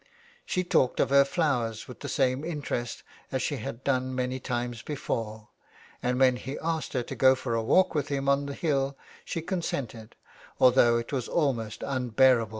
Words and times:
She 0.47 0.63
talked 0.63 0.99
of 0.99 1.11
her 1.11 1.23
flowers 1.23 1.87
with 1.87 1.99
the 1.99 2.09
same 2.09 2.43
interest 2.43 3.03
as 3.31 3.43
she 3.43 3.57
had 3.57 3.83
done 3.83 4.15
many 4.15 4.39
times 4.39 4.81
before, 4.81 5.49
and 6.01 6.19
when 6.19 6.37
he 6.37 6.57
asked 6.57 6.93
her 6.93 7.03
to 7.03 7.13
go 7.15 7.35
for 7.35 7.53
a 7.53 7.61
walk 7.61 7.93
with 7.93 8.07
him 8.07 8.27
on 8.27 8.47
the 8.47 8.55
hill 8.55 8.97
she 9.23 9.43
consented, 9.43 10.15
although 10.59 10.97
it 10.97 11.13
was 11.13 11.27
almost 11.27 11.83
unbearable 11.83 11.87
366 11.87 12.09
THK 12.09 12.37
WILD 12.39 12.47
GOOSL. 12.47 12.49